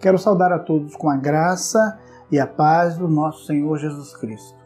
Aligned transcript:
Quero 0.00 0.18
saudar 0.18 0.52
a 0.52 0.58
todos 0.58 0.94
com 0.96 1.08
a 1.08 1.16
graça 1.16 1.98
e 2.30 2.38
a 2.38 2.46
paz 2.46 2.96
do 2.96 3.08
nosso 3.08 3.46
Senhor 3.46 3.78
Jesus 3.78 4.16
Cristo. 4.16 4.58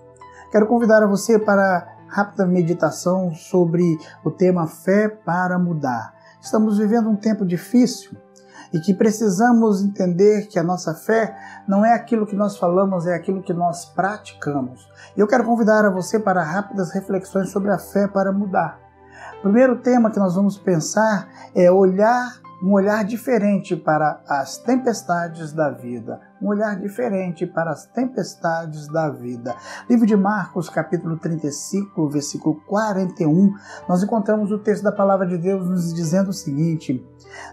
Quero 0.51 0.67
convidar 0.67 1.03
a 1.03 1.07
você 1.07 1.39
para 1.39 1.87
rápida 2.09 2.47
meditação 2.47 3.33
sobre 3.35 3.99
o 4.25 4.31
tema 4.31 4.67
fé 4.67 5.09
para 5.09 5.59
mudar. 5.59 6.15
Estamos 6.41 6.79
vivendo 6.79 7.11
um 7.11 7.17
tempo 7.17 7.45
difícil 7.45 8.17
e 8.73 8.81
que 8.81 8.95
precisamos 8.95 9.83
entender 9.83 10.47
que 10.47 10.59
a 10.59 10.63
nossa 10.63 10.95
fé 10.95 11.37
não 11.67 11.85
é 11.85 11.95
aquilo 11.95 12.27
que 12.27 12.37
nós 12.37 12.57
falamos, 12.57 13.07
é 13.07 13.15
aquilo 13.15 13.43
que 13.43 13.53
nós 13.53 13.85
praticamos. 13.87 14.89
E 15.17 15.21
eu 15.21 15.27
quero 15.27 15.45
convidar 15.45 15.85
a 15.85 15.91
você 15.91 16.19
para 16.19 16.43
rápidas 16.43 16.93
reflexões 16.93 17.51
sobre 17.51 17.71
a 17.71 17.79
fé 17.79 18.07
para 18.07 18.33
mudar. 18.33 18.79
O 19.39 19.43
primeiro 19.43 19.77
tema 19.77 20.11
que 20.11 20.19
nós 20.19 20.35
vamos 20.35 20.59
pensar 20.59 21.29
é 21.55 21.71
olhar 21.71 22.41
um 22.63 22.73
olhar 22.73 23.05
diferente 23.05 23.77
para 23.77 24.21
as 24.29 24.59
tempestades 24.59 25.53
da 25.53 25.71
vida, 25.71 26.21
um 26.43 26.49
olhar 26.49 26.79
diferente 26.79 27.47
para 27.47 27.71
as 27.71 27.87
tempestades 27.87 28.89
da 28.89 29.09
vida. 29.09 29.55
Livro 29.89 30.05
de 30.05 30.17
Marcos, 30.17 30.69
capítulo 30.69 31.17
35, 31.19 32.09
versículo 32.09 32.61
41, 32.67 33.55
nós 33.89 34.03
encontramos 34.03 34.51
o 34.51 34.59
texto 34.59 34.83
da 34.83 34.93
palavra 34.93 35.27
de 35.27 35.39
Deus 35.39 35.69
nos 35.69 35.95
dizendo 35.95 36.31
o 36.31 36.33
seguinte: 36.33 37.05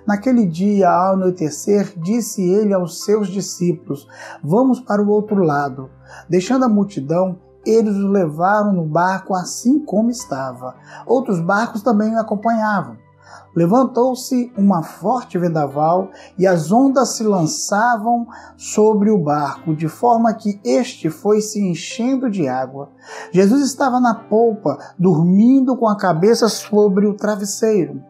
Naquele 0.08 0.46
dia, 0.46 0.90
ao 0.90 1.14
anoitecer, 1.14 1.94
disse 1.98 2.42
ele 2.42 2.74
aos 2.74 3.04
seus 3.04 3.28
discípulos: 3.28 4.08
Vamos 4.44 4.80
para 4.80 5.04
o 5.04 5.10
outro 5.10 5.44
lado. 5.44 5.90
Deixando 6.28 6.66
a 6.66 6.70
multidão, 6.70 7.40
eles 7.66 7.96
o 7.96 8.08
levaram 8.08 8.74
no 8.74 8.86
barco 8.86 9.36
assim 9.36 9.84
como 9.84 10.10
estava. 10.10 10.76
Outros 11.06 11.40
barcos 11.40 11.82
também 11.82 12.16
o 12.16 12.20
acompanhavam. 12.20 13.05
Levantou-se 13.56 14.52
uma 14.58 14.84
forte 14.84 15.38
vendaval 15.38 16.10
e 16.38 16.46
as 16.46 16.72
ondas 16.72 17.16
se 17.16 17.24
lançavam 17.24 18.28
sobre 18.58 19.10
o 19.10 19.18
barco, 19.18 19.74
de 19.74 19.88
forma 19.88 20.34
que 20.34 20.60
este 20.64 21.10
foi 21.10 21.40
se 21.40 21.62
enchendo 21.62 22.30
de 22.30 22.48
água. 22.50 22.90
Jesus 23.32 23.64
estava 23.64 24.00
na 24.00 24.14
polpa, 24.14 24.78
dormindo 25.00 25.78
com 25.78 25.88
a 25.88 25.96
cabeça 25.96 26.50
sobre 26.50 27.08
o 27.08 27.14
travesseiro. 27.14 28.04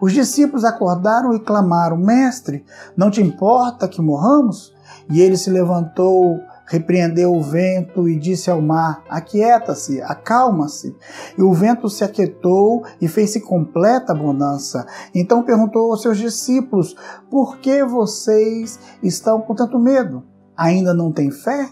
Os 0.00 0.12
discípulos 0.12 0.64
acordaram 0.64 1.34
e 1.34 1.40
clamaram: 1.40 1.96
Mestre, 1.96 2.64
não 2.94 3.10
te 3.10 3.22
importa 3.22 3.88
que 3.88 4.02
morramos? 4.02 4.74
E 5.08 5.20
ele 5.20 5.36
se 5.36 5.50
levantou, 5.50 6.40
repreendeu 6.70 7.34
o 7.34 7.42
vento 7.42 8.08
e 8.08 8.16
disse 8.16 8.48
ao 8.48 8.62
mar: 8.62 9.02
Aquieta-se, 9.10 10.00
acalma-se. 10.02 10.96
E 11.36 11.42
o 11.42 11.52
vento 11.52 11.88
se 11.90 12.04
aquietou 12.04 12.84
e 13.00 13.08
fez-se 13.08 13.40
completa 13.40 14.14
bonança. 14.14 14.86
Então 15.12 15.42
perguntou 15.42 15.90
aos 15.90 16.00
seus 16.00 16.16
discípulos: 16.16 16.94
Por 17.28 17.58
que 17.58 17.84
vocês 17.84 18.78
estão 19.02 19.40
com 19.40 19.54
tanto 19.54 19.78
medo? 19.80 20.22
Ainda 20.56 20.94
não 20.94 21.10
têm 21.10 21.30
fé? 21.32 21.68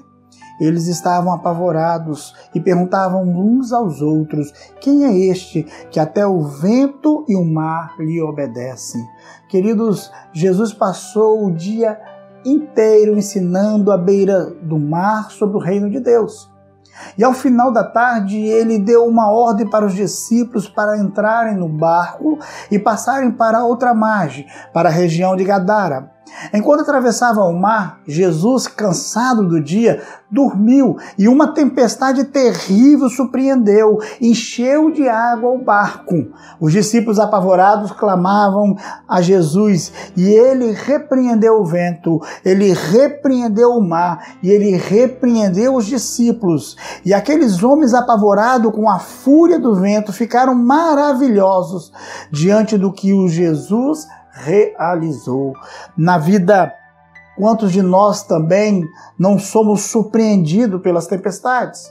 Eles 0.60 0.88
estavam 0.88 1.32
apavorados 1.32 2.34
e 2.52 2.60
perguntavam 2.60 3.22
uns 3.22 3.72
aos 3.72 4.02
outros: 4.02 4.52
Quem 4.80 5.04
é 5.04 5.16
este 5.30 5.62
que 5.92 6.00
até 6.00 6.26
o 6.26 6.42
vento 6.42 7.24
e 7.28 7.36
o 7.36 7.44
mar 7.44 7.94
lhe 8.00 8.20
obedecem? 8.20 9.00
Queridos, 9.48 10.10
Jesus 10.32 10.74
passou 10.74 11.46
o 11.46 11.52
dia 11.52 11.96
inteiro 12.44 13.16
ensinando 13.16 13.90
à 13.90 13.98
beira 13.98 14.46
do 14.62 14.78
mar 14.78 15.30
sobre 15.30 15.56
o 15.56 15.60
reino 15.60 15.90
de 15.90 16.00
Deus. 16.00 16.50
E 17.16 17.24
ao 17.24 17.32
final 17.32 17.72
da 17.72 17.84
tarde, 17.84 18.36
ele 18.36 18.78
deu 18.78 19.06
uma 19.06 19.30
ordem 19.30 19.68
para 19.68 19.86
os 19.86 19.94
discípulos 19.94 20.68
para 20.68 20.98
entrarem 20.98 21.56
no 21.56 21.68
barco 21.68 22.38
e 22.70 22.78
passarem 22.78 23.30
para 23.30 23.64
outra 23.64 23.94
margem, 23.94 24.46
para 24.72 24.88
a 24.88 24.92
região 24.92 25.36
de 25.36 25.44
Gadara. 25.44 26.10
Enquanto 26.52 26.80
atravessava 26.80 27.42
o 27.44 27.58
mar, 27.58 28.00
Jesus, 28.06 28.66
cansado 28.66 29.46
do 29.46 29.62
dia, 29.62 30.02
dormiu 30.30 30.96
e 31.18 31.26
uma 31.26 31.48
tempestade 31.54 32.24
terrível 32.24 33.08
surpreendeu, 33.08 33.98
encheu 34.20 34.90
de 34.90 35.08
água 35.08 35.50
o 35.50 35.64
barco. 35.64 36.28
Os 36.60 36.72
discípulos 36.72 37.18
apavorados 37.18 37.92
clamavam 37.92 38.76
a 39.08 39.22
Jesus 39.22 39.92
e 40.16 40.28
ele 40.28 40.72
repreendeu 40.72 41.60
o 41.60 41.64
vento, 41.64 42.20
ele 42.44 42.72
repreendeu 42.72 43.70
o 43.70 43.82
mar 43.82 44.36
e 44.42 44.50
ele 44.50 44.76
repreendeu 44.76 45.74
os 45.74 45.86
discípulos. 45.86 46.76
E 47.04 47.14
aqueles 47.14 47.62
homens 47.62 47.94
apavorados 47.94 48.72
com 48.72 48.88
a 48.88 48.98
fúria 48.98 49.58
do 49.58 49.74
vento 49.74 50.12
ficaram 50.12 50.54
maravilhosos 50.54 51.92
diante 52.30 52.76
do 52.76 52.92
que 52.92 53.12
o 53.12 53.28
Jesus 53.28 54.06
realizou. 54.44 55.54
Na 55.96 56.18
vida, 56.18 56.72
quantos 57.36 57.72
de 57.72 57.82
nós 57.82 58.22
também 58.22 58.84
não 59.18 59.38
somos 59.38 59.82
surpreendidos 59.82 60.80
pelas 60.80 61.06
tempestades? 61.06 61.90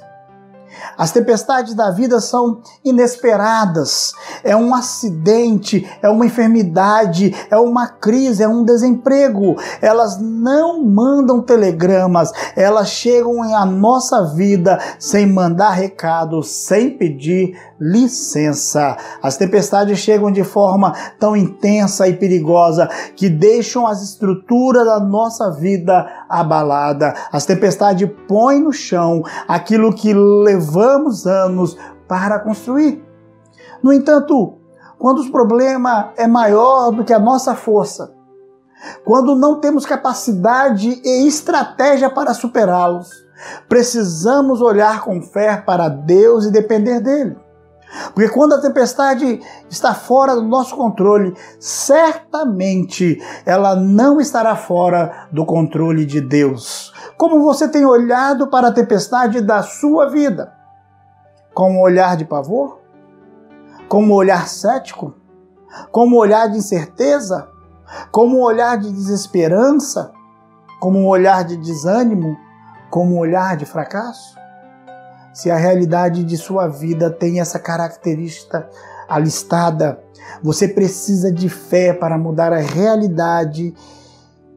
As 0.98 1.12
tempestades 1.12 1.74
da 1.74 1.92
vida 1.92 2.20
são 2.20 2.62
inesperadas. 2.84 4.14
É 4.44 4.56
um 4.56 4.74
acidente, 4.74 5.88
é 6.02 6.10
uma 6.10 6.26
enfermidade, 6.26 7.36
é 7.50 7.58
uma 7.58 7.88
crise, 7.88 8.44
é 8.44 8.48
um 8.48 8.64
desemprego. 8.64 9.56
Elas 9.82 10.20
não 10.20 10.84
mandam 10.84 11.42
telegramas, 11.42 12.32
elas 12.56 12.90
chegam 12.90 13.44
à 13.44 13.66
nossa 13.66 14.34
vida 14.34 14.80
sem 15.00 15.28
mandar 15.28 15.72
recado, 15.72 16.42
sem 16.44 16.98
pedir 16.98 17.58
licença. 17.80 18.98
As 19.22 19.38
tempestades 19.38 20.00
chegam 20.00 20.32
de 20.32 20.44
forma 20.44 20.94
tão 21.20 21.36
intensa 21.36 22.08
e 22.08 22.16
perigosa 22.16 22.90
que 23.16 23.30
deixam 23.30 23.86
as 23.86 24.02
estruturas 24.02 24.86
da 24.86 25.00
nossa 25.00 25.52
vida 25.52 26.26
abalada. 26.30 27.14
As 27.32 27.46
tempestades 27.46 28.10
põem 28.28 28.62
no 28.62 28.74
chão 28.74 29.24
aquilo 29.48 29.94
que 29.94 30.14
levamos 30.14 31.26
anos 31.26 31.78
para 32.08 32.40
construir. 32.40 33.04
No 33.84 33.94
entanto, 33.94 34.58
quando 34.98 35.22
o 35.22 35.32
problema 35.32 36.12
é 36.18 36.28
maior 36.28 36.92
do 36.92 37.04
que 37.04 37.14
a 37.14 37.20
nossa 37.20 37.56
força, 37.56 38.14
quando 39.04 39.36
não 39.36 39.60
temos 39.60 39.86
capacidade 39.86 41.02
e 41.04 41.28
estratégia 41.28 42.10
para 42.10 42.34
superá-los, 42.34 43.10
precisamos 43.68 44.62
olhar 44.62 45.02
com 45.02 45.22
fé 45.22 45.58
para 45.58 45.88
Deus 45.88 46.46
e 46.46 46.52
depender 46.52 47.00
dele. 47.00 47.38
Porque 48.14 48.30
quando 48.30 48.54
a 48.54 48.62
tempestade 48.62 49.40
está 49.70 49.94
fora 49.94 50.36
do 50.36 50.44
nosso 50.44 50.76
controle, 50.76 51.34
certamente 51.60 53.22
ela 53.46 53.76
não 53.76 54.20
estará 54.20 54.56
fora 54.56 55.28
do 55.32 55.46
controle 55.46 56.06
de 56.06 56.20
Deus. 56.20 56.94
Como 57.18 57.42
você 57.42 57.68
tem 57.68 57.86
olhado 57.86 58.48
para 58.48 58.68
a 58.68 58.74
tempestade 58.74 59.42
da 59.42 59.64
sua 59.64 60.10
vida? 60.10 60.54
Com 61.54 61.74
um 61.74 61.82
olhar 61.82 62.18
de 62.18 62.26
pavor? 62.26 62.80
Com 63.88 64.04
um 64.04 64.12
olhar 64.12 64.48
cético? 64.48 65.16
Com 65.92 66.08
um 66.08 66.16
olhar 66.16 66.48
de 66.48 66.58
incerteza? 66.58 67.48
Com 68.12 68.28
um 68.28 68.42
olhar 68.42 68.78
de 68.78 68.92
desesperança? 68.92 70.12
Como 70.80 71.00
um 71.00 71.08
olhar 71.08 71.44
de 71.44 71.58
desânimo? 71.58 72.38
Como 72.90 73.16
um 73.16 73.20
olhar 73.20 73.58
de 73.58 73.66
fracasso? 73.66 74.37
Se 75.38 75.52
a 75.52 75.56
realidade 75.56 76.24
de 76.24 76.36
sua 76.36 76.68
vida 76.68 77.12
tem 77.12 77.40
essa 77.40 77.60
característica 77.60 78.68
alistada, 79.08 80.02
você 80.42 80.68
precisa 80.68 81.32
de 81.32 81.48
fé 81.48 81.94
para 81.94 82.18
mudar 82.18 82.52
a 82.52 82.58
realidade 82.58 83.72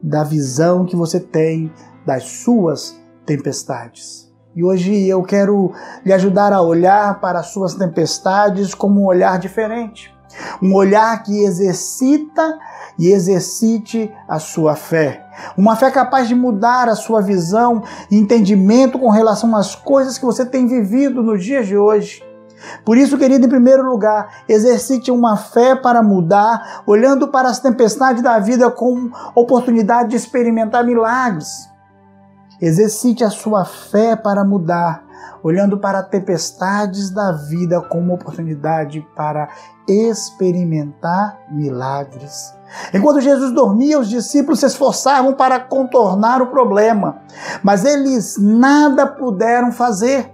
da 0.01 0.23
visão 0.23 0.83
que 0.83 0.95
você 0.95 1.19
tem 1.19 1.71
das 2.03 2.23
suas 2.23 2.99
tempestades. 3.27 4.33
E 4.55 4.63
hoje 4.63 5.05
eu 5.05 5.21
quero 5.21 5.71
lhe 6.03 6.11
ajudar 6.13 6.51
a 6.51 6.63
olhar 6.63 7.21
para 7.21 7.41
as 7.41 7.53
suas 7.53 7.75
tempestades 7.75 8.73
como 8.73 9.01
um 9.01 9.05
olhar 9.05 9.37
diferente. 9.37 10.11
Um 10.63 10.73
olhar 10.73 11.21
que 11.21 11.43
exercita 11.43 12.57
e 12.97 13.11
exercite 13.11 14.11
a 14.27 14.39
sua 14.39 14.75
fé. 14.75 15.27
Uma 15.57 15.75
fé 15.75 15.91
capaz 15.91 16.27
de 16.27 16.35
mudar 16.35 16.87
a 16.89 16.95
sua 16.95 17.21
visão 17.21 17.83
e 18.09 18.17
entendimento 18.17 18.97
com 18.97 19.09
relação 19.09 19.55
às 19.55 19.75
coisas 19.75 20.17
que 20.17 20.25
você 20.25 20.45
tem 20.45 20.67
vivido 20.67 21.21
nos 21.21 21.43
dias 21.43 21.67
de 21.67 21.77
hoje. 21.77 22.23
Por 22.85 22.97
isso, 22.97 23.17
querido, 23.17 23.45
em 23.45 23.49
primeiro 23.49 23.83
lugar, 23.83 24.43
exercite 24.47 25.11
uma 25.11 25.35
fé 25.35 25.75
para 25.75 26.03
mudar, 26.03 26.83
olhando 26.85 27.27
para 27.27 27.49
as 27.49 27.59
tempestades 27.59 28.21
da 28.21 28.39
vida 28.39 28.69
como 28.69 29.11
oportunidade 29.35 30.09
de 30.09 30.15
experimentar 30.15 30.83
milagres. 30.83 31.69
Exercite 32.61 33.23
a 33.23 33.29
sua 33.29 33.65
fé 33.65 34.15
para 34.15 34.43
mudar, 34.43 35.03
olhando 35.43 35.77
para 35.77 36.03
tempestades 36.03 37.09
da 37.09 37.31
vida 37.31 37.81
como 37.81 38.13
oportunidade 38.13 39.05
para 39.15 39.49
experimentar 39.87 41.39
milagres. 41.49 42.53
Enquanto 42.93 43.19
Jesus 43.19 43.51
dormia, 43.51 43.99
os 43.99 44.09
discípulos 44.09 44.59
se 44.59 44.65
esforçavam 44.65 45.33
para 45.33 45.59
contornar 45.59 46.41
o 46.41 46.47
problema, 46.47 47.21
mas 47.63 47.83
eles 47.83 48.37
nada 48.39 49.05
puderam 49.05 49.71
fazer. 49.71 50.33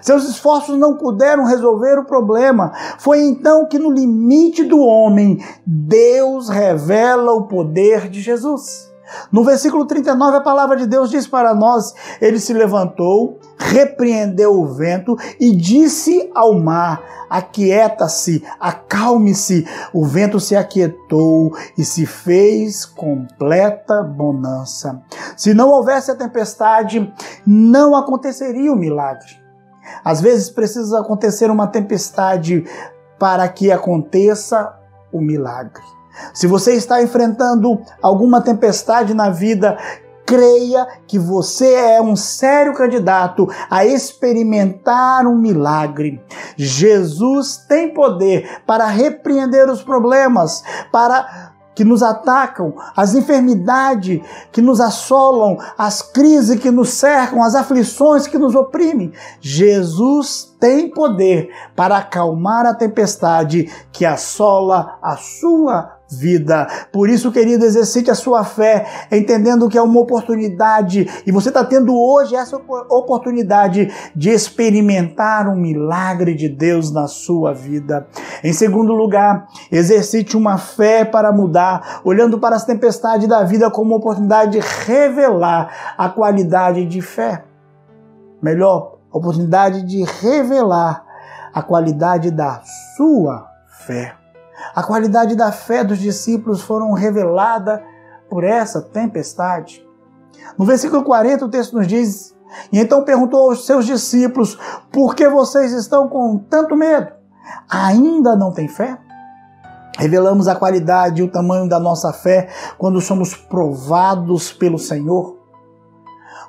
Seus 0.00 0.28
esforços 0.28 0.78
não 0.78 0.96
puderam 0.96 1.44
resolver 1.44 1.98
o 1.98 2.04
problema. 2.04 2.72
Foi 2.98 3.20
então 3.22 3.66
que, 3.66 3.78
no 3.78 3.90
limite 3.90 4.62
do 4.64 4.78
homem, 4.80 5.44
Deus 5.66 6.48
revela 6.48 7.32
o 7.32 7.48
poder 7.48 8.08
de 8.08 8.20
Jesus. 8.20 8.91
No 9.30 9.44
versículo 9.44 9.86
39, 9.86 10.38
a 10.38 10.40
palavra 10.40 10.76
de 10.76 10.86
Deus 10.86 11.10
diz 11.10 11.26
para 11.26 11.54
nós: 11.54 11.94
Ele 12.20 12.38
se 12.38 12.52
levantou, 12.52 13.38
repreendeu 13.58 14.60
o 14.60 14.66
vento 14.66 15.16
e 15.38 15.54
disse 15.54 16.30
ao 16.34 16.54
mar: 16.54 17.02
Aquieta-se, 17.28 18.44
acalme-se. 18.60 19.66
O 19.92 20.04
vento 20.04 20.38
se 20.38 20.54
aquietou 20.54 21.56
e 21.78 21.84
se 21.84 22.04
fez 22.04 22.84
completa 22.84 24.02
bonança. 24.02 25.02
Se 25.36 25.54
não 25.54 25.70
houvesse 25.70 26.10
a 26.10 26.14
tempestade, 26.14 27.12
não 27.46 27.96
aconteceria 27.96 28.72
o 28.72 28.76
milagre. 28.76 29.40
Às 30.04 30.20
vezes 30.20 30.50
precisa 30.50 31.00
acontecer 31.00 31.50
uma 31.50 31.66
tempestade 31.66 32.64
para 33.18 33.48
que 33.48 33.70
aconteça 33.70 34.74
o 35.12 35.20
milagre. 35.20 35.82
Se 36.32 36.46
você 36.46 36.74
está 36.74 37.02
enfrentando 37.02 37.80
alguma 38.00 38.40
tempestade 38.40 39.14
na 39.14 39.30
vida, 39.30 39.78
creia 40.24 40.86
que 41.06 41.18
você 41.18 41.74
é 41.74 42.00
um 42.00 42.16
sério 42.16 42.74
candidato 42.74 43.48
a 43.68 43.84
experimentar 43.84 45.26
um 45.26 45.36
milagre. 45.36 46.22
Jesus 46.56 47.56
tem 47.68 47.92
poder 47.92 48.62
para 48.66 48.86
repreender 48.86 49.68
os 49.68 49.82
problemas, 49.82 50.62
para 50.90 51.52
que 51.74 51.84
nos 51.84 52.02
atacam, 52.02 52.74
as 52.94 53.14
enfermidades 53.14 54.20
que 54.50 54.60
nos 54.60 54.80
assolam, 54.80 55.56
as 55.76 56.02
crises 56.02 56.60
que 56.60 56.70
nos 56.70 56.90
cercam, 56.90 57.42
as 57.42 57.54
aflições 57.54 58.26
que 58.26 58.38
nos 58.38 58.54
oprimem. 58.54 59.12
Jesus 59.40 60.54
tem 60.60 60.90
poder 60.90 61.50
para 61.74 61.96
acalmar 61.96 62.66
a 62.66 62.74
tempestade 62.74 63.70
que 63.90 64.04
assola 64.04 64.98
a 65.02 65.16
sua 65.16 66.01
vida. 66.12 66.66
Por 66.92 67.08
isso, 67.08 67.32
querido, 67.32 67.64
exercite 67.64 68.10
a 68.10 68.14
sua 68.14 68.44
fé, 68.44 68.86
entendendo 69.10 69.68
que 69.68 69.78
é 69.78 69.82
uma 69.82 70.00
oportunidade 70.00 71.08
e 71.26 71.32
você 71.32 71.48
está 71.48 71.64
tendo 71.64 71.96
hoje 71.96 72.34
essa 72.34 72.56
oportunidade 72.56 73.90
de 74.14 74.30
experimentar 74.30 75.48
um 75.48 75.56
milagre 75.56 76.34
de 76.34 76.48
Deus 76.48 76.92
na 76.92 77.06
sua 77.06 77.52
vida. 77.52 78.06
Em 78.44 78.52
segundo 78.52 78.92
lugar, 78.92 79.46
exercite 79.70 80.36
uma 80.36 80.58
fé 80.58 81.04
para 81.04 81.32
mudar, 81.32 82.00
olhando 82.04 82.38
para 82.38 82.56
as 82.56 82.64
tempestades 82.64 83.26
da 83.28 83.42
vida 83.42 83.70
como 83.70 83.90
uma 83.90 83.96
oportunidade 83.96 84.52
de 84.52 84.60
revelar 84.86 85.94
a 85.96 86.08
qualidade 86.08 86.84
de 86.84 87.00
fé. 87.00 87.44
Melhor, 88.42 88.98
oportunidade 89.12 89.82
de 89.82 90.02
revelar 90.04 91.04
a 91.52 91.62
qualidade 91.62 92.30
da 92.30 92.62
sua 92.96 93.46
fé. 93.86 94.21
A 94.74 94.82
qualidade 94.82 95.34
da 95.34 95.52
fé 95.52 95.84
dos 95.84 95.98
discípulos 95.98 96.62
foram 96.62 96.92
revelada 96.92 97.82
por 98.28 98.44
essa 98.44 98.80
tempestade. 98.80 99.86
No 100.58 100.64
versículo 100.64 101.02
40, 101.02 101.44
o 101.44 101.50
texto 101.50 101.76
nos 101.76 101.86
diz: 101.86 102.34
E 102.72 102.78
então 102.78 103.04
perguntou 103.04 103.50
aos 103.50 103.66
seus 103.66 103.84
discípulos: 103.84 104.58
Por 104.90 105.14
que 105.14 105.28
vocês 105.28 105.72
estão 105.72 106.08
com 106.08 106.38
tanto 106.38 106.74
medo? 106.76 107.12
Ainda 107.68 108.36
não 108.36 108.52
têm 108.52 108.68
fé? 108.68 108.98
Revelamos 109.98 110.48
a 110.48 110.54
qualidade 110.54 111.20
e 111.20 111.24
o 111.24 111.30
tamanho 111.30 111.68
da 111.68 111.78
nossa 111.78 112.12
fé 112.12 112.48
quando 112.78 113.00
somos 113.00 113.34
provados 113.34 114.52
pelo 114.52 114.78
Senhor. 114.78 115.42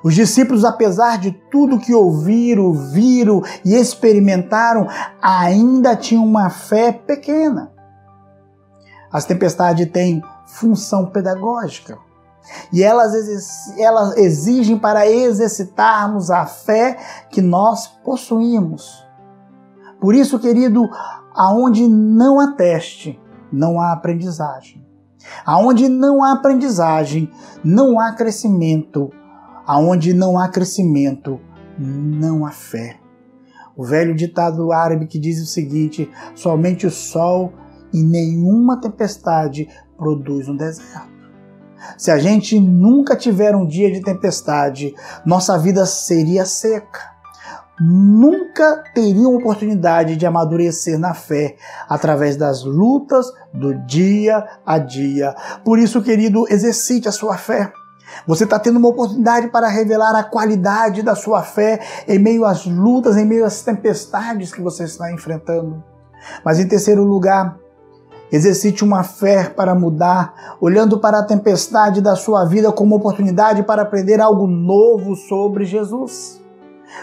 Os 0.02 0.14
discípulos, 0.14 0.64
apesar 0.64 1.18
de 1.18 1.32
tudo 1.50 1.78
que 1.78 1.94
ouviram, 1.94 2.72
viram 2.72 3.42
e 3.64 3.74
experimentaram, 3.74 4.86
ainda 5.20 5.96
tinham 5.96 6.24
uma 6.24 6.50
fé 6.50 6.92
pequena. 6.92 7.73
As 9.14 9.24
tempestades 9.24 9.88
têm 9.92 10.24
função 10.44 11.06
pedagógica. 11.06 11.96
E 12.72 12.82
elas, 12.82 13.14
elas 13.78 14.16
exigem 14.16 14.76
para 14.76 15.08
exercitarmos 15.08 16.32
a 16.32 16.44
fé 16.46 16.98
que 17.30 17.40
nós 17.40 17.86
possuímos. 18.04 19.06
Por 20.00 20.16
isso, 20.16 20.36
querido, 20.40 20.90
aonde 21.32 21.86
não 21.86 22.40
há 22.40 22.56
teste, 22.56 23.20
não 23.52 23.80
há 23.80 23.92
aprendizagem. 23.92 24.84
Aonde 25.46 25.88
não 25.88 26.24
há 26.24 26.32
aprendizagem, 26.32 27.30
não 27.62 28.00
há 28.00 28.14
crescimento. 28.14 29.12
Aonde 29.64 30.12
não 30.12 30.36
há 30.36 30.48
crescimento, 30.48 31.40
não 31.78 32.44
há 32.44 32.50
fé. 32.50 32.96
O 33.76 33.84
velho 33.84 34.12
ditado 34.12 34.72
árabe 34.72 35.06
que 35.06 35.20
diz 35.20 35.40
o 35.40 35.46
seguinte: 35.46 36.10
somente 36.34 36.84
o 36.84 36.90
sol 36.90 37.52
e 37.94 38.02
nenhuma 38.02 38.80
tempestade 38.80 39.68
produz 39.96 40.48
um 40.48 40.56
deserto. 40.56 41.14
Se 41.96 42.10
a 42.10 42.18
gente 42.18 42.58
nunca 42.58 43.14
tiver 43.14 43.54
um 43.54 43.66
dia 43.66 43.92
de 43.92 44.02
tempestade, 44.02 44.94
nossa 45.24 45.56
vida 45.58 45.86
seria 45.86 46.44
seca. 46.44 47.14
Nunca 47.80 48.84
teriam 48.94 49.34
oportunidade 49.34 50.16
de 50.16 50.24
amadurecer 50.24 50.98
na 50.98 51.12
fé 51.12 51.56
através 51.88 52.36
das 52.36 52.64
lutas 52.64 53.26
do 53.52 53.74
dia 53.86 54.44
a 54.64 54.78
dia. 54.78 55.34
Por 55.64 55.78
isso, 55.78 56.02
querido, 56.02 56.46
exercite 56.48 57.08
a 57.08 57.12
sua 57.12 57.36
fé. 57.36 57.72
Você 58.26 58.44
está 58.44 58.58
tendo 58.58 58.78
uma 58.78 58.88
oportunidade 58.88 59.48
para 59.48 59.68
revelar 59.68 60.14
a 60.14 60.22
qualidade 60.22 61.02
da 61.02 61.14
sua 61.16 61.42
fé 61.42 61.80
em 62.06 62.18
meio 62.18 62.44
às 62.44 62.64
lutas, 62.64 63.16
em 63.16 63.24
meio 63.24 63.44
às 63.44 63.62
tempestades 63.62 64.52
que 64.52 64.62
você 64.62 64.84
está 64.84 65.12
enfrentando. 65.12 65.82
Mas 66.44 66.60
em 66.60 66.68
terceiro 66.68 67.02
lugar, 67.02 67.58
Exercite 68.32 68.82
uma 68.82 69.02
fé 69.02 69.48
para 69.48 69.74
mudar, 69.74 70.56
olhando 70.60 70.98
para 70.98 71.18
a 71.18 71.24
tempestade 71.24 72.00
da 72.00 72.16
sua 72.16 72.44
vida 72.44 72.72
como 72.72 72.96
oportunidade 72.96 73.62
para 73.62 73.82
aprender 73.82 74.20
algo 74.20 74.46
novo 74.46 75.14
sobre 75.14 75.64
Jesus. 75.64 76.42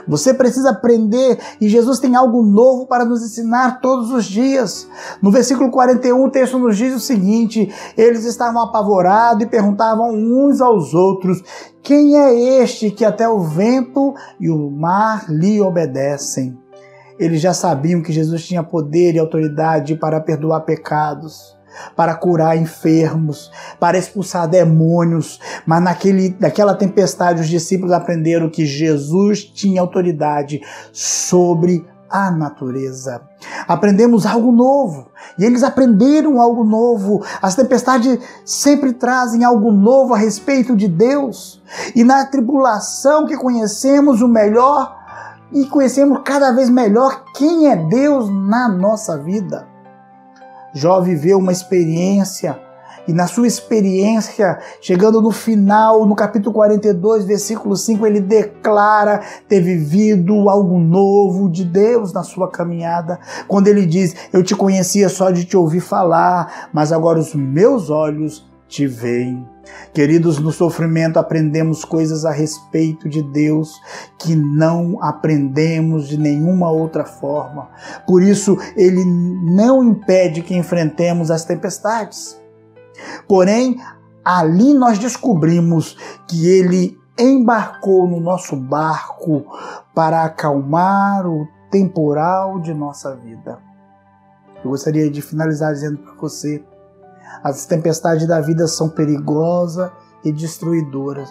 Você 0.08 0.34
precisa 0.34 0.72
aprender 0.72 1.38
e 1.60 1.68
Jesus 1.68 2.00
tem 2.00 2.16
algo 2.16 2.42
novo 2.42 2.86
para 2.86 3.06
nos 3.06 3.24
ensinar 3.24 3.82
todos 3.82 4.12
os 4.12 4.26
dias. 4.26 4.88
No 5.22 5.32
versículo 5.32 5.70
41, 5.70 6.24
o 6.24 6.30
texto 6.30 6.58
nos 6.58 6.78
diz 6.78 6.96
o 6.96 7.00
seguinte: 7.00 7.72
Eles 7.98 8.26
estavam 8.26 8.62
apavorados 8.62 9.44
e 9.44 9.50
perguntavam 9.50 10.12
uns 10.14 10.62
aos 10.62 10.94
outros: 10.94 11.44
Quem 11.82 12.18
é 12.18 12.62
este 12.62 12.92
que 12.92 13.06
até 13.06 13.28
o 13.28 13.40
vento 13.40 14.14
e 14.40 14.50
o 14.50 14.70
mar 14.70 15.26
lhe 15.30 15.62
obedecem? 15.62 16.58
Eles 17.22 17.40
já 17.40 17.54
sabiam 17.54 18.02
que 18.02 18.12
Jesus 18.12 18.44
tinha 18.48 18.64
poder 18.64 19.14
e 19.14 19.20
autoridade 19.20 19.96
para 19.96 20.20
perdoar 20.20 20.62
pecados, 20.62 21.56
para 21.96 22.16
curar 22.16 22.58
enfermos, 22.58 23.52
para 23.80 23.96
expulsar 23.96 24.48
demônios, 24.48 25.40
mas 25.64 25.84
naquele, 25.84 26.36
naquela 26.40 26.74
tempestade 26.74 27.42
os 27.42 27.48
discípulos 27.48 27.92
aprenderam 27.92 28.50
que 28.50 28.66
Jesus 28.66 29.44
tinha 29.44 29.82
autoridade 29.82 30.62
sobre 30.92 31.86
a 32.10 32.32
natureza. 32.32 33.22
Aprendemos 33.68 34.26
algo 34.26 34.52
novo 34.52 35.12
e 35.38 35.46
eles 35.46 35.62
aprenderam 35.62 36.42
algo 36.42 36.64
novo. 36.64 37.24
As 37.40 37.56
tempestades 37.56 38.18
sempre 38.44 38.94
trazem 38.94 39.44
algo 39.44 39.72
novo 39.72 40.16
a 40.16 40.18
respeito 40.18 40.76
de 40.76 40.88
Deus. 40.88 41.62
E 41.96 42.04
na 42.04 42.26
tribulação 42.26 43.28
que 43.28 43.38
conhecemos 43.38 44.22
o 44.24 44.28
melhor 44.28 45.01
e 45.52 45.66
conhecemos 45.66 46.22
cada 46.24 46.52
vez 46.52 46.70
melhor 46.70 47.24
quem 47.34 47.70
é 47.70 47.76
Deus 47.76 48.30
na 48.30 48.70
nossa 48.70 49.18
vida. 49.18 49.68
Jó 50.74 51.02
viveu 51.02 51.38
uma 51.38 51.52
experiência 51.52 52.58
e 53.08 53.14
na 53.14 53.26
sua 53.26 53.48
experiência, 53.48 54.60
chegando 54.80 55.22
no 55.22 55.32
final, 55.32 56.06
no 56.06 56.16
capítulo 56.16 56.54
42, 56.54 57.26
versículo 57.26 57.76
5, 57.76 58.06
ele 58.06 58.22
declara 58.22 59.22
ter 59.48 59.60
vivido 59.60 60.48
algo 60.48 60.80
novo 60.80 61.50
de 61.50 61.66
Deus 61.66 62.14
na 62.14 62.24
sua 62.24 62.50
caminhada. 62.50 63.20
Quando 63.48 63.68
ele 63.68 63.86
diz: 63.86 64.16
Eu 64.32 64.44
te 64.44 64.56
conhecia 64.56 65.10
só 65.10 65.32
de 65.32 65.46
te 65.46 65.58
ouvir 65.58 65.82
falar, 65.82 66.70
mas 66.72 66.92
agora 66.92 67.20
os 67.20 67.34
meus 67.34 67.90
olhos 67.90 68.50
te 68.68 68.86
veem. 68.86 69.46
Queridos, 69.94 70.40
no 70.40 70.52
sofrimento 70.52 71.20
aprendemos 71.20 71.84
coisas 71.84 72.26
a 72.26 72.32
respeito 72.32 73.10
de 73.10 73.22
Deus 73.22 73.80
que 74.18 74.36
não 74.36 75.02
aprendemos 75.04 76.08
de 76.08 76.18
nenhuma 76.18 76.70
outra 76.70 77.06
forma. 77.06 77.70
Por 78.08 78.24
isso, 78.24 78.58
Ele 78.76 79.04
não 79.06 79.84
impede 79.84 80.42
que 80.42 80.56
enfrentemos 80.56 81.30
as 81.30 81.46
tempestades. 81.46 82.40
Porém, 83.28 83.78
ali 84.24 84.74
nós 84.74 84.98
descobrimos 84.98 85.98
que 86.28 86.48
Ele 86.48 86.98
embarcou 87.20 88.08
no 88.08 88.20
nosso 88.20 88.56
barco 88.56 89.46
para 89.94 90.24
acalmar 90.24 91.28
o 91.28 91.48
temporal 91.70 92.60
de 92.60 92.74
nossa 92.74 93.16
vida. 93.16 93.60
Eu 94.64 94.70
gostaria 94.72 95.10
de 95.10 95.22
finalizar 95.22 95.74
dizendo 95.74 95.98
para 96.00 96.14
você 96.16 96.64
as 97.44 97.66
tempestades 97.66 98.28
da 98.28 98.40
vida 98.40 98.68
são 98.68 98.90
perigosas 98.90 99.92
e 100.24 100.32
destruidoras. 100.32 101.30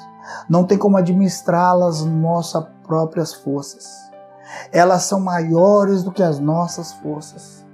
Não 0.49 0.65
tem 0.65 0.77
como 0.77 0.97
administrá-las 0.97 2.05
nossas 2.05 2.65
próprias 2.87 3.33
forças. 3.33 3.87
Elas 4.73 5.05
são 5.05 5.21
maiores 5.21 6.03
do 6.03 6.11
que 6.11 6.23
as 6.23 6.39
nossas 6.39 6.93
forças. 6.95 7.65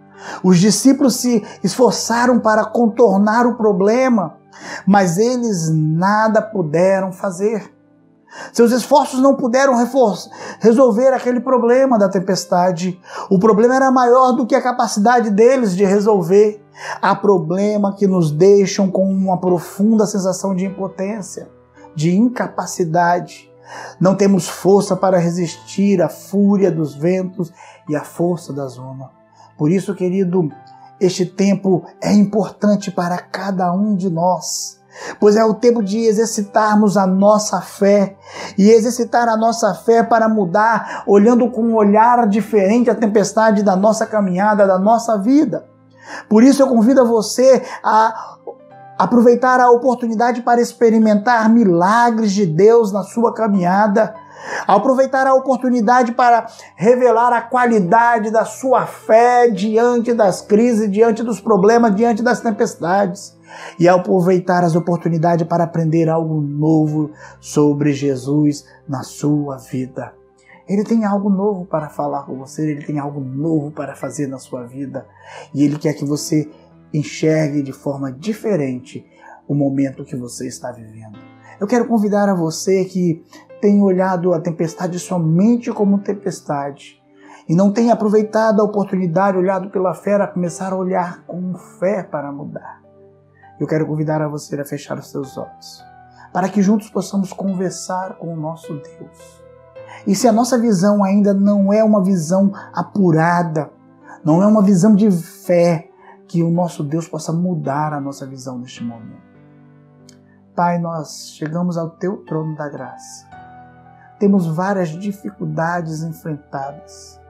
Os 0.42 0.58
discípulos 0.58 1.16
se 1.16 1.44
esforçaram 1.62 2.38
para 2.38 2.64
contornar 2.64 3.46
o 3.46 3.56
problema, 3.56 4.36
mas 4.86 5.18
eles 5.18 5.70
nada 5.70 6.40
puderam 6.40 7.12
fazer. 7.12 7.75
Seus 8.52 8.72
esforços 8.72 9.20
não 9.20 9.34
puderam 9.34 9.74
resolver 10.60 11.08
aquele 11.08 11.40
problema 11.40 11.98
da 11.98 12.08
tempestade. 12.08 13.00
O 13.30 13.38
problema 13.38 13.76
era 13.76 13.90
maior 13.90 14.32
do 14.32 14.46
que 14.46 14.54
a 14.54 14.62
capacidade 14.62 15.30
deles 15.30 15.76
de 15.76 15.84
resolver. 15.84 16.62
Há 17.00 17.14
problema 17.14 17.94
que 17.94 18.06
nos 18.06 18.30
deixam 18.30 18.90
com 18.90 19.08
uma 19.08 19.38
profunda 19.40 20.06
sensação 20.06 20.54
de 20.54 20.64
impotência, 20.64 21.48
de 21.94 22.14
incapacidade. 22.14 23.50
Não 24.00 24.14
temos 24.14 24.48
força 24.48 24.94
para 24.96 25.18
resistir 25.18 26.02
à 26.02 26.08
fúria 26.08 26.70
dos 26.70 26.94
ventos 26.94 27.52
e 27.88 27.96
à 27.96 28.04
força 28.04 28.52
da 28.52 28.66
zona. 28.66 29.10
Por 29.56 29.70
isso, 29.70 29.94
querido, 29.94 30.50
este 31.00 31.24
tempo 31.24 31.84
é 32.00 32.12
importante 32.12 32.90
para 32.90 33.18
cada 33.18 33.72
um 33.72 33.94
de 33.94 34.10
nós 34.10 34.75
pois 35.20 35.36
é 35.36 35.44
o 35.44 35.54
tempo 35.54 35.82
de 35.82 35.98
exercitarmos 35.98 36.96
a 36.96 37.06
nossa 37.06 37.60
fé 37.60 38.16
e 38.56 38.70
exercitar 38.70 39.28
a 39.28 39.36
nossa 39.36 39.74
fé 39.74 40.02
para 40.02 40.28
mudar, 40.28 41.02
olhando 41.06 41.50
com 41.50 41.62
um 41.62 41.74
olhar 41.74 42.26
diferente 42.26 42.90
a 42.90 42.94
tempestade 42.94 43.62
da 43.62 43.76
nossa 43.76 44.06
caminhada, 44.06 44.66
da 44.66 44.78
nossa 44.78 45.18
vida. 45.18 45.64
Por 46.28 46.42
isso 46.42 46.62
eu 46.62 46.68
convido 46.68 47.00
a 47.00 47.04
você 47.04 47.62
a 47.82 48.36
aproveitar 48.98 49.60
a 49.60 49.70
oportunidade 49.70 50.42
para 50.42 50.60
experimentar 50.60 51.48
milagres 51.50 52.32
de 52.32 52.46
Deus 52.46 52.92
na 52.92 53.02
sua 53.02 53.34
caminhada, 53.34 54.14
aproveitar 54.66 55.26
a 55.26 55.34
oportunidade 55.34 56.12
para 56.12 56.46
revelar 56.76 57.32
a 57.32 57.42
qualidade 57.42 58.30
da 58.30 58.44
sua 58.44 58.86
fé 58.86 59.50
diante 59.50 60.14
das 60.14 60.40
crises, 60.40 60.90
diante 60.90 61.22
dos 61.22 61.40
problemas, 61.40 61.94
diante 61.94 62.22
das 62.22 62.40
tempestades 62.40 63.35
e 63.78 63.88
aproveitar 63.88 64.64
as 64.64 64.74
oportunidades 64.74 65.46
para 65.46 65.64
aprender 65.64 66.08
algo 66.08 66.40
novo 66.40 67.10
sobre 67.40 67.92
Jesus 67.92 68.66
na 68.88 69.02
sua 69.02 69.56
vida. 69.56 70.12
Ele 70.68 70.82
tem 70.82 71.04
algo 71.04 71.30
novo 71.30 71.64
para 71.64 71.88
falar 71.88 72.24
com 72.24 72.36
você, 72.36 72.70
ele 72.70 72.84
tem 72.84 72.98
algo 72.98 73.20
novo 73.20 73.70
para 73.70 73.94
fazer 73.94 74.26
na 74.26 74.38
sua 74.38 74.64
vida 74.64 75.06
e 75.54 75.62
ele 75.62 75.78
quer 75.78 75.94
que 75.94 76.04
você 76.04 76.50
enxergue 76.92 77.62
de 77.62 77.72
forma 77.72 78.10
diferente 78.10 79.06
o 79.46 79.54
momento 79.54 80.04
que 80.04 80.16
você 80.16 80.48
está 80.48 80.72
vivendo. 80.72 81.18
Eu 81.60 81.66
quero 81.66 81.86
convidar 81.86 82.28
a 82.28 82.34
você 82.34 82.84
que 82.84 83.24
tem 83.60 83.80
olhado 83.80 84.34
a 84.34 84.40
tempestade 84.40 84.98
somente 84.98 85.72
como 85.72 85.98
tempestade 85.98 87.00
e 87.48 87.54
não 87.54 87.72
tem 87.72 87.90
aproveitado 87.90 88.60
a 88.60 88.64
oportunidade, 88.64 89.38
olhado 89.38 89.70
pela 89.70 89.94
fé, 89.94 90.14
a 90.14 90.26
começar 90.26 90.72
a 90.72 90.76
olhar 90.76 91.24
com 91.26 91.54
fé 91.78 92.02
para 92.02 92.32
mudar. 92.32 92.85
Eu 93.58 93.66
quero 93.66 93.86
convidar 93.86 94.20
a 94.20 94.28
você 94.28 94.60
a 94.60 94.64
fechar 94.64 94.98
os 94.98 95.10
seus 95.10 95.36
olhos, 95.38 95.84
para 96.32 96.48
que 96.48 96.62
juntos 96.62 96.90
possamos 96.90 97.32
conversar 97.32 98.16
com 98.16 98.32
o 98.32 98.36
nosso 98.36 98.74
Deus. 98.74 99.42
E 100.06 100.14
se 100.14 100.28
a 100.28 100.32
nossa 100.32 100.58
visão 100.58 101.02
ainda 101.02 101.32
não 101.32 101.72
é 101.72 101.82
uma 101.82 102.02
visão 102.02 102.52
apurada, 102.72 103.70
não 104.24 104.42
é 104.42 104.46
uma 104.46 104.62
visão 104.62 104.94
de 104.94 105.10
fé, 105.10 105.88
que 106.28 106.42
o 106.42 106.50
nosso 106.50 106.82
Deus 106.82 107.08
possa 107.08 107.32
mudar 107.32 107.92
a 107.92 108.00
nossa 108.00 108.26
visão 108.26 108.58
neste 108.58 108.82
momento. 108.82 109.26
Pai, 110.54 110.78
nós 110.78 111.32
chegamos 111.36 111.76
ao 111.76 111.90
teu 111.90 112.18
trono 112.24 112.56
da 112.56 112.68
graça. 112.68 113.26
Temos 114.18 114.46
várias 114.46 114.88
dificuldades 114.88 116.02
enfrentadas. 116.02 117.20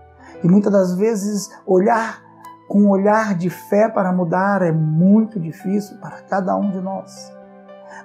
E 0.43 0.49
muitas 0.49 0.73
das 0.73 0.95
vezes 0.95 1.51
olhar 1.67 2.21
com 2.69 2.83
um 2.83 2.91
olhar 2.91 3.35
de 3.35 3.49
fé 3.49 3.89
para 3.89 4.13
mudar 4.13 4.63
é 4.63 4.73
muito 4.73 5.39
difícil 5.39 5.99
para 5.99 6.23
cada 6.23 6.57
um 6.57 6.71
de 6.71 6.81
nós. 6.81 7.33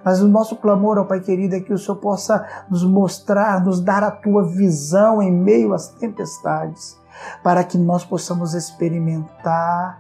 Mas 0.04 0.22
o 0.22 0.28
nosso 0.28 0.56
clamor, 0.56 0.98
ó 0.98 1.04
Pai 1.04 1.20
querido, 1.20 1.56
é 1.56 1.60
que 1.60 1.74
o 1.74 1.78
Senhor 1.78 1.98
possa 1.98 2.46
nos 2.70 2.84
mostrar, 2.84 3.64
nos 3.64 3.82
dar 3.82 4.04
a 4.04 4.12
tua 4.12 4.44
visão 4.44 5.22
em 5.22 5.32
meio 5.32 5.74
às 5.74 5.90
tempestades, 5.90 6.98
para 7.44 7.64
que 7.64 7.78
nós 7.78 8.04
possamos 8.04 8.54
experimentar 8.54 10.00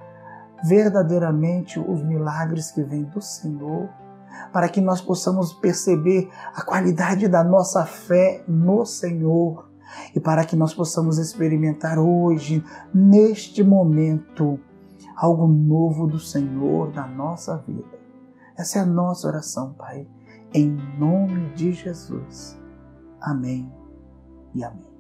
verdadeiramente 0.63 1.80
os 1.80 2.03
milagres 2.03 2.72
que 2.72 2.84
vêm 2.84 3.03
do 3.03 3.22
Senhor, 3.22 3.89
para 4.53 4.70
que 4.70 4.82
nós 4.82 5.01
possamos 5.01 5.53
perceber 5.53 6.30
a 6.56 6.63
qualidade 6.63 7.27
da 7.27 7.44
nossa 7.44 7.86
fé 7.86 8.44
no 8.48 8.86
Senhor 8.86 9.70
e 10.15 10.19
para 10.19 10.45
que 10.45 10.55
nós 10.55 10.74
possamos 10.74 11.17
experimentar 11.17 12.00
hoje, 12.00 12.63
neste 12.93 13.63
momento, 13.63 14.60
algo 15.15 15.48
novo 15.48 16.07
do 16.07 16.19
Senhor 16.19 16.93
na 16.93 17.07
nossa 17.07 17.57
vida. 17.57 18.00
Essa 18.57 18.79
é 18.79 18.81
a 18.81 18.86
nossa 18.86 19.27
oração, 19.27 19.74
Pai, 19.74 20.07
em 20.53 20.69
nome 20.98 21.53
de 21.53 21.71
Jesus. 21.71 22.60
Amém 23.19 23.71
e 24.53 24.63
amém. 24.63 24.90